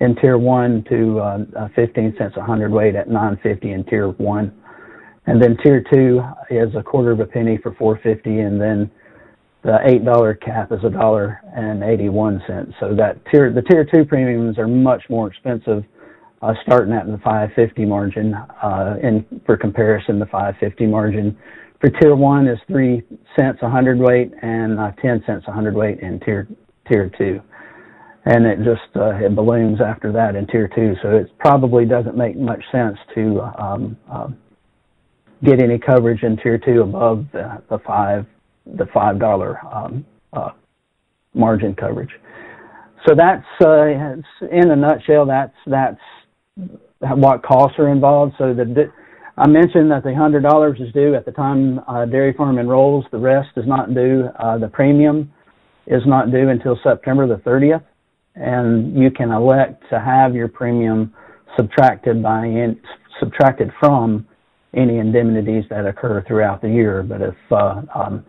in 0.00 0.14
tier 0.16 0.38
one 0.38 0.84
to 0.90 1.18
uh, 1.20 1.38
uh, 1.56 1.68
15 1.74 2.14
cents 2.18 2.34
a 2.36 2.42
hundredweight 2.42 2.94
at 2.94 3.08
950 3.08 3.72
in 3.72 3.84
tier 3.84 4.08
one. 4.08 4.52
And 5.26 5.42
then 5.42 5.56
tier 5.62 5.82
two 5.92 6.22
is 6.50 6.74
a 6.76 6.82
quarter 6.82 7.10
of 7.12 7.20
a 7.20 7.26
penny 7.26 7.58
for 7.62 7.74
450 7.74 8.40
and 8.40 8.60
then 8.60 8.90
the 9.64 9.78
eight 9.86 10.04
dollar 10.04 10.34
cap 10.34 10.70
is 10.70 10.78
a 10.84 10.90
dollar 10.90 11.40
and 11.56 11.82
81 11.82 12.42
cents. 12.46 12.72
So 12.78 12.94
that 12.94 13.18
tier, 13.30 13.52
the 13.52 13.62
tier 13.62 13.84
two 13.84 14.04
premiums 14.04 14.58
are 14.58 14.68
much 14.68 15.02
more 15.10 15.26
expensive, 15.28 15.82
uh, 16.42 16.54
starting 16.62 16.94
at 16.94 17.06
the 17.06 17.18
550 17.18 17.84
margin, 17.86 18.34
uh, 18.34 18.96
in, 19.02 19.24
for 19.44 19.56
comparison, 19.56 20.20
the 20.20 20.26
550 20.26 20.86
margin 20.86 21.36
tier 21.90 22.16
one 22.16 22.48
is 22.48 22.58
three 22.66 23.02
cents 23.38 23.58
a 23.62 23.70
hundredweight 23.70 24.32
and 24.42 24.78
uh, 24.78 24.92
10 25.02 25.22
cents 25.26 25.44
a 25.46 25.52
hundredweight 25.52 26.00
in 26.00 26.20
tier, 26.20 26.48
tier 26.88 27.10
two 27.18 27.40
and 28.26 28.44
it 28.44 28.58
just 28.58 28.94
uh, 28.96 29.14
it 29.14 29.34
balloons 29.34 29.80
after 29.80 30.12
that 30.12 30.34
in 30.34 30.46
tier 30.48 30.68
two. 30.74 30.94
So 31.00 31.10
it 31.10 31.30
probably 31.38 31.86
doesn't 31.86 32.16
make 32.16 32.36
much 32.36 32.62
sense 32.72 32.98
to 33.14 33.40
um, 33.58 33.96
uh, 34.10 34.28
get 35.44 35.62
any 35.62 35.78
coverage 35.78 36.22
in 36.24 36.36
tier 36.36 36.58
two 36.58 36.82
above 36.82 37.26
the, 37.32 37.62
the 37.70 37.78
five 37.86 38.26
the 38.66 38.86
five 38.92 39.20
dollar 39.20 39.64
um, 39.72 40.04
uh, 40.32 40.50
margin 41.34 41.74
coverage. 41.74 42.10
So 43.06 43.14
that's 43.16 43.46
uh, 43.60 43.86
in 44.50 44.70
a 44.70 44.76
nutshell. 44.76 45.24
That's 45.24 45.54
that's 45.66 46.00
what 47.00 47.44
costs 47.44 47.78
are 47.78 47.90
involved. 47.90 48.34
So 48.38 48.52
the 48.52 48.90
I 49.38 49.46
mentioned 49.46 49.90
that 49.90 50.02
the 50.02 50.14
hundred 50.14 50.42
dollars 50.42 50.78
is 50.80 50.92
due 50.92 51.14
at 51.14 51.24
the 51.24 51.32
time 51.32 51.80
uh, 51.88 52.06
dairy 52.06 52.32
farm 52.32 52.58
enrolls. 52.58 53.04
The 53.12 53.18
rest 53.18 53.50
is 53.56 53.66
not 53.66 53.94
due. 53.94 54.28
Uh, 54.38 54.58
the 54.58 54.68
premium 54.68 55.30
is 55.86 56.02
not 56.06 56.30
due 56.30 56.48
until 56.48 56.78
September 56.82 57.26
the 57.26 57.36
30th 57.42 57.84
and 58.36 58.96
you 58.96 59.10
can 59.10 59.30
elect 59.32 59.82
to 59.90 59.98
have 59.98 60.34
your 60.34 60.48
premium 60.48 61.12
subtracted 61.56 62.22
by 62.22 62.44
in, 62.44 62.78
subtracted 63.18 63.70
from 63.80 64.26
any 64.74 64.98
indemnities 64.98 65.64
that 65.70 65.86
occur 65.86 66.22
throughout 66.26 66.60
the 66.60 66.68
year. 66.68 67.02
But 67.02 67.22
if 67.22 67.34
uh, 67.50 67.82
um, 67.94 68.24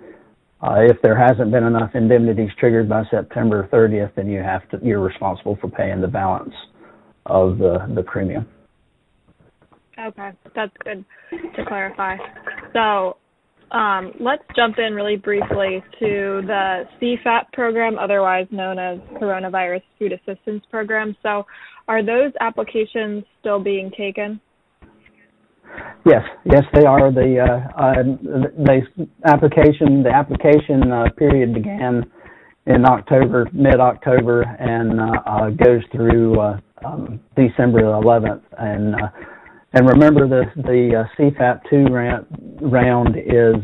uh, 0.64 0.80
if 0.80 0.98
there 1.04 1.16
hasn't 1.16 1.52
been 1.52 1.66
enough 1.66 1.92
indemnities 1.94 2.50
triggered 2.60 2.90
by 2.90 3.04
September 3.12 3.70
30th, 3.72 4.16
then 4.16 4.28
you 4.28 4.40
have 4.40 4.68
to 4.70 4.80
you're 4.82 5.02
responsible 5.02 5.58
for 5.60 5.70
paying 5.70 6.02
the 6.02 6.08
balance 6.08 6.54
of 7.26 7.58
the 7.58 7.86
the 7.94 8.04
premium. 8.04 8.48
Okay, 10.00 10.32
that's 10.56 10.74
good 10.84 11.04
to 11.56 11.66
clarify. 11.66 12.18
So 12.74 13.18
um, 13.72 14.14
let's 14.20 14.44
jump 14.56 14.78
in 14.80 14.94
really 14.94 15.18
briefly 15.18 15.84
to 16.00 16.42
the 16.46 16.84
CFAP 17.02 17.52
program, 17.52 17.98
otherwise 18.00 18.48
known 18.52 18.80
as 18.80 19.00
Coronavirus 19.22 19.82
Food 20.00 20.14
Assistance 20.14 20.64
Program. 20.70 21.16
So, 21.22 21.46
are 21.88 22.06
those 22.06 22.32
applications 22.42 23.24
still 23.40 23.60
being 23.60 23.92
taken? 23.98 24.40
Yes, 26.06 26.24
yes, 26.46 26.64
they 26.74 26.86
are. 26.86 27.12
The 27.12 27.40
uh, 27.40 27.82
uh, 27.82 28.04
the 28.58 28.82
application 29.26 30.04
the 30.04 30.14
application 30.14 30.92
uh, 30.92 31.06
period 31.18 31.54
began 31.54 32.10
in 32.68 32.86
October, 32.86 33.48
mid 33.52 33.80
October, 33.80 34.44
and 34.44 35.00
uh, 35.00 35.22
uh, 35.26 35.50
goes 35.50 35.82
through 35.92 36.40
uh, 36.40 36.60
um, 36.86 37.20
December 37.36 37.82
11th. 37.82 38.42
And 38.58 38.96
and 39.78 39.88
remember 39.88 40.28
the 40.28 40.46
the 40.64 41.06
uh, 41.06 41.22
CFAP 41.22 41.62
two 41.70 41.86
round 41.94 42.26
round 42.62 43.16
is 43.16 43.64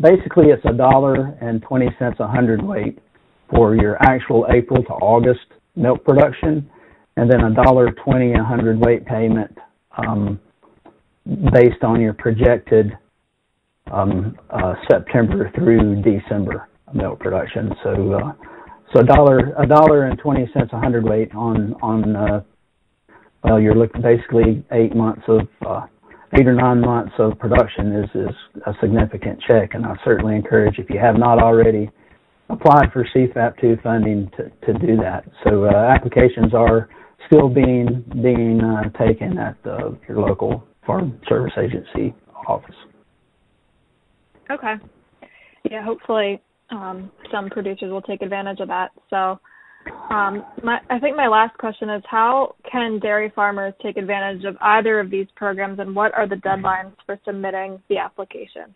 basically 0.00 0.46
it's 0.46 0.64
a 0.64 0.72
dollar 0.72 1.38
and 1.40 1.62
twenty 1.62 1.88
cents 2.00 2.16
a 2.18 2.26
hundredweight 2.26 2.98
for 3.54 3.76
your 3.76 3.96
actual 4.02 4.44
April 4.50 4.82
to 4.82 4.90
August 4.94 5.46
milk 5.76 6.02
production, 6.04 6.68
and 7.16 7.30
then 7.30 7.42
a 7.42 7.54
dollar 7.54 7.92
twenty 8.04 8.32
a 8.32 8.42
hundredweight 8.42 9.06
payment 9.06 9.56
um, 9.96 10.40
based 11.52 11.84
on 11.84 12.00
your 12.00 12.12
projected 12.12 12.98
um, 13.92 14.36
uh, 14.50 14.74
September 14.90 15.52
through 15.54 16.02
December 16.02 16.68
milk 16.92 17.20
production. 17.20 17.70
So 17.84 18.14
uh, 18.14 18.32
so 18.92 19.00
a 19.00 19.04
dollar 19.04 19.54
a 19.58 19.66
dollar 19.66 20.06
and 20.06 20.18
twenty 20.18 20.50
cents 20.52 20.70
a 20.72 20.80
hundredweight 20.80 21.32
on 21.36 21.74
on 21.82 22.16
uh, 22.16 22.40
well, 23.46 23.60
you're 23.60 23.76
looking 23.76 24.02
basically 24.02 24.64
eight 24.72 24.94
months 24.94 25.22
of 25.28 25.42
uh, 25.64 25.86
eight 26.34 26.46
or 26.46 26.54
nine 26.54 26.80
months 26.80 27.12
of 27.18 27.38
production 27.38 27.94
is, 27.94 28.10
is 28.14 28.34
a 28.66 28.72
significant 28.80 29.40
check. 29.46 29.74
And 29.74 29.86
I 29.86 29.94
certainly 30.04 30.34
encourage 30.34 30.78
if 30.78 30.90
you 30.90 30.98
have 30.98 31.16
not 31.16 31.40
already 31.40 31.88
applied 32.48 32.92
for 32.92 33.06
CFAP2 33.14 33.82
funding 33.82 34.30
to, 34.36 34.50
to 34.66 34.78
do 34.78 34.96
that. 34.96 35.24
So 35.44 35.64
uh, 35.64 35.94
applications 35.94 36.54
are 36.54 36.88
still 37.26 37.48
being 37.48 38.04
being 38.22 38.60
uh, 38.60 38.90
taken 38.98 39.38
at 39.38 39.62
the, 39.62 39.96
your 40.08 40.18
local 40.18 40.66
Farm 40.84 41.20
Service 41.28 41.54
Agency 41.56 42.14
office. 42.48 42.74
Okay. 44.50 44.74
Yeah, 45.70 45.84
hopefully 45.84 46.40
um, 46.70 47.10
some 47.32 47.48
producers 47.50 47.90
will 47.90 48.02
take 48.02 48.22
advantage 48.22 48.60
of 48.60 48.68
that. 48.68 48.90
So 49.10 49.40
I 50.10 50.98
think 51.00 51.16
my 51.16 51.28
last 51.28 51.56
question 51.58 51.90
is 51.90 52.02
how 52.08 52.54
can 52.70 52.98
dairy 52.98 53.32
farmers 53.34 53.74
take 53.82 53.96
advantage 53.96 54.44
of 54.44 54.56
either 54.60 55.00
of 55.00 55.10
these 55.10 55.26
programs 55.36 55.78
and 55.78 55.94
what 55.94 56.14
are 56.14 56.28
the 56.28 56.36
deadlines 56.36 56.92
for 57.04 57.18
submitting 57.24 57.80
the 57.88 57.98
application? 57.98 58.74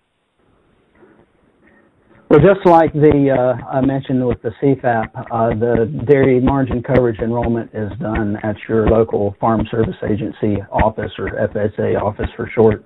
Well, 2.30 2.38
just 2.38 2.64
like 2.64 2.92
the 2.92 3.34
uh, 3.36 3.66
I 3.66 3.80
mentioned 3.80 4.24
with 4.24 4.40
the 4.42 4.50
CFAP, 4.62 5.08
uh, 5.16 5.48
the 5.58 6.04
dairy 6.06 6.40
margin 6.40 6.80
coverage 6.80 7.18
enrollment 7.18 7.70
is 7.74 7.90
done 7.98 8.36
at 8.44 8.54
your 8.68 8.88
local 8.88 9.34
Farm 9.40 9.66
Service 9.68 9.96
Agency 10.08 10.62
office 10.70 11.10
or 11.18 11.30
FSA 11.30 12.00
office 12.00 12.28
for 12.36 12.48
short. 12.54 12.84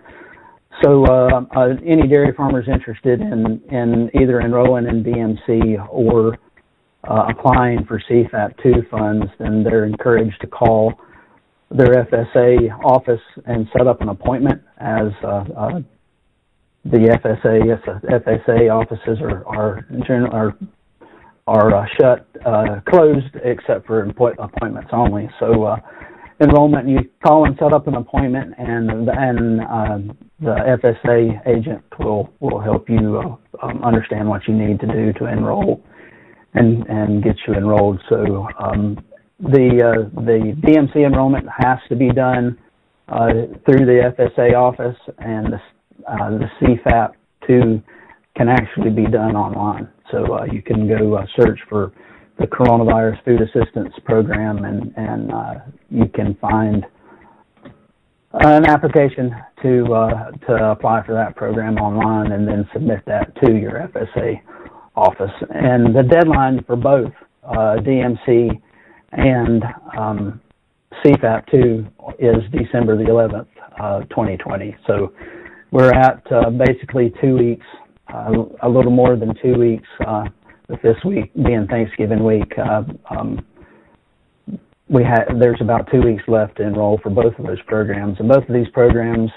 So, 0.83 1.05
uh, 1.05 1.43
uh, 1.55 1.69
any 1.87 2.09
dairy 2.09 2.33
farmers 2.35 2.65
interested 2.73 3.21
in 3.21 3.61
in 3.71 4.11
either 4.19 4.41
enrolling 4.41 4.87
in 4.87 5.05
DMC 5.05 5.89
or 5.91 6.39
uh, 7.09 7.27
applying 7.29 7.85
for 7.85 8.01
CFAP2 8.11 8.89
funds, 8.91 9.27
then 9.39 9.63
they're 9.63 9.85
encouraged 9.85 10.41
to 10.41 10.47
call 10.47 10.95
their 11.71 12.05
FSA 12.05 12.71
office 12.85 13.21
and 13.47 13.67
set 13.77 13.87
up 13.87 14.01
an 14.01 14.09
appointment 14.09 14.63
as 14.79 15.09
uh, 15.23 15.45
uh, 15.57 15.81
the 16.85 16.99
FSA 16.99 17.81
FSA 18.05 18.71
offices 18.71 19.19
are 19.21 19.45
are 19.47 19.87
are 20.33 20.57
are 21.47 21.75
uh, 21.75 21.87
shut 21.99 22.27
uh, 22.45 22.81
closed 22.89 23.35
except 23.43 23.87
for 23.87 24.03
appointments 24.03 24.91
only. 24.93 25.29
So 25.41 25.65
uh, 25.65 25.77
enrollment, 26.41 26.89
you 26.89 26.99
call 27.25 27.47
and 27.47 27.57
set 27.59 27.73
up 27.73 27.87
an 27.87 27.95
appointment, 27.95 28.55
and 28.59 29.09
and 29.09 29.61
uh, 29.63 30.15
the 30.41 30.79
FSA 30.83 31.47
agent 31.47 31.83
will 31.99 32.31
will 32.41 32.61
help 32.61 32.89
you 32.89 33.39
um, 33.63 33.83
understand 33.83 34.29
what 34.29 34.47
you 34.47 34.55
need 34.55 34.79
to 34.81 34.87
do 34.87 35.13
to 35.15 35.27
enroll 35.27 35.83
and 36.55 36.87
and 36.89 37.23
get 37.23 37.37
you 37.47 37.55
enrolled. 37.55 38.01
So 38.09 38.49
um, 38.59 38.99
the 39.41 39.83
uh, 39.83 40.21
the 40.23 40.57
DMC 40.63 41.05
enrollment 41.07 41.47
has 41.57 41.79
to 41.89 41.97
be 41.97 42.11
done 42.11 42.59
uh, 43.09 43.29
through 43.67 43.85
the 43.87 44.13
FSA 44.17 44.55
office, 44.55 44.97
and 45.19 45.53
the 45.53 45.61
uh, 46.09 46.31
the 46.31 46.47
CFAP 46.61 47.13
two 47.47 47.83
can 48.37 48.49
actually 48.49 48.91
be 48.91 49.07
done 49.07 49.37
online. 49.37 49.89
So 50.11 50.39
uh, 50.39 50.45
you 50.51 50.63
can 50.63 50.89
go 50.89 51.15
uh, 51.15 51.27
search 51.37 51.59
for 51.69 51.93
the 52.39 52.47
Coronavirus 52.47 53.23
Food 53.25 53.41
Assistance 53.43 53.93
Program, 54.05 54.65
and 54.65 54.93
and 54.97 55.33
uh, 55.33 55.55
you 55.91 56.07
can 56.15 56.37
find 56.41 56.87
an 58.33 58.67
application 58.67 59.35
to 59.63 59.85
to 60.47 60.71
apply 60.71 61.05
for 61.05 61.15
that 61.15 61.35
program 61.37 61.77
online, 61.79 62.33
and 62.33 62.47
then 62.47 62.69
submit 62.73 63.05
that 63.07 63.35
to 63.43 63.53
your 63.53 63.89
FSA 63.93 64.41
office. 64.97 65.33
And 65.51 65.95
the 65.95 66.03
deadline 66.03 66.65
for 66.65 66.77
both 66.77 67.13
uh, 67.45 67.77
DMC 67.81 68.51
and 69.13 69.63
um, 69.97 70.41
CFAP 71.05 71.51
2 71.51 71.87
is 72.19 72.37
December 72.53 72.97
the 72.97 73.05
11th, 73.05 73.47
uh, 73.81 74.01
2020. 74.07 74.77
So 74.87 75.13
we're 75.71 75.93
at 75.93 76.23
uh, 76.31 76.51
basically 76.51 77.13
two 77.21 77.37
weeks, 77.37 77.67
uh, 78.13 78.33
a 78.63 78.69
little 78.69 78.93
more 78.93 79.17
than 79.17 79.35
two 79.43 79.59
weeks, 79.59 79.89
uh, 80.07 80.25
with 80.69 80.81
this 80.83 80.97
week 81.05 81.33
being 81.35 81.67
Thanksgiving 81.69 82.25
week. 82.25 82.53
Uh, 82.59 82.83
um, 83.11 83.45
we 84.89 85.03
had 85.03 85.25
there's 85.41 85.61
about 85.61 85.89
two 85.91 86.03
weeks 86.03 86.23
left 86.29 86.57
to 86.57 86.63
enroll 86.63 86.99
for 87.03 87.11
both 87.11 87.39
of 87.39 87.47
those 87.47 87.61
programs, 87.67 88.19
and 88.21 88.29
both 88.29 88.47
of 88.49 88.55
these 88.55 88.69
programs 88.73 89.31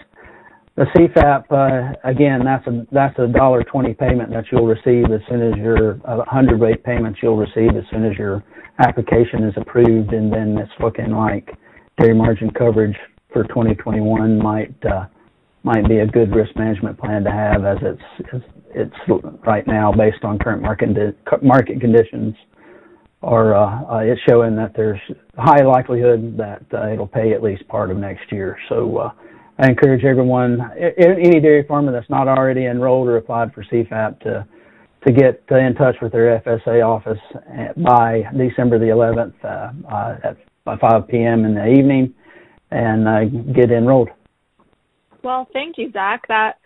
the 0.78 0.86
CFAP, 0.96 1.52
uh, 1.52 1.98
again, 2.08 2.42
that's 2.46 2.66
a 2.68 2.86
that's 2.92 3.18
a 3.18 3.28
dollar 3.28 3.64
twenty 3.64 3.96
payment 3.96 4.30
that 4.30 4.46
you'll 4.52 4.68
receive 4.68 5.06
as 5.12 5.22
soon 5.28 5.42
as 5.42 5.58
your 5.58 6.00
uh, 6.06 6.24
hundredweight 6.28 6.84
payments 6.84 7.20
you'll 7.22 7.36
receive 7.36 7.76
as 7.76 7.84
soon 7.90 8.06
as 8.06 8.16
your 8.16 8.44
application 8.80 9.44
is 9.44 9.56
approved, 9.58 10.14
and 10.14 10.32
then 10.32 10.56
it's 10.58 10.72
looking 10.80 11.12
like 11.12 11.50
dairy 12.00 12.14
margin 12.14 12.52
coverage 12.52 12.96
for 13.34 13.44
2021 13.46 14.38
might 14.38 14.76
uh, 14.86 15.06
might 15.64 15.88
be 15.90 15.98
a 15.98 16.06
good 16.06 16.34
risk 16.36 16.56
management 16.56 16.98
plan 17.00 17.24
to 17.24 17.32
have 17.32 17.66
as 17.66 17.78
it's 17.82 18.46
it's 18.76 18.96
right 19.48 19.66
now 19.66 19.92
based 19.92 20.24
on 20.24 20.38
current 20.38 20.62
market 20.62 20.90
market 21.42 21.82
conditions 21.82 22.36
are 23.24 23.56
uh, 23.56 23.96
uh, 23.96 23.98
it's 23.98 24.22
showing 24.30 24.56
that 24.56 24.74
there's 24.76 25.00
high 25.38 25.64
likelihood 25.64 26.38
that 26.38 26.64
uh, 26.72 26.94
it'll 26.94 27.08
pay 27.08 27.34
at 27.34 27.42
least 27.42 27.68
part 27.68 27.90
of 27.90 27.98
next 27.98 28.32
year. 28.32 28.58
So 28.70 28.98
uh, 28.98 29.12
I 29.60 29.70
encourage 29.70 30.04
everyone, 30.04 30.62
any 30.98 31.40
dairy 31.40 31.64
farmer 31.68 31.92
that's 31.92 32.10
not 32.10 32.28
already 32.28 32.66
enrolled 32.66 33.08
or 33.08 33.18
applied 33.18 33.54
for 33.54 33.64
CFAP 33.64 34.20
to 34.22 34.48
to 35.06 35.14
get 35.14 35.44
in 35.52 35.76
touch 35.76 35.96
with 36.02 36.12
their 36.12 36.40
FSA 36.40 36.86
office 36.86 37.20
by 37.78 38.24
December 38.36 38.78
the 38.80 38.88
11th 38.88 39.34
uh, 39.44 39.72
uh, 39.88 40.18
at 40.24 40.38
by 40.66 40.76
5 40.76 41.08
p.m. 41.08 41.46
in 41.46 41.54
the 41.54 41.66
evening 41.66 42.14
and 42.72 43.08
uh, 43.08 43.24
get 43.54 43.72
enrolled. 43.72 44.10
Well, 45.24 45.48
thank 45.54 45.78
you, 45.78 45.92
Zach. 45.92 46.28
That 46.28 46.58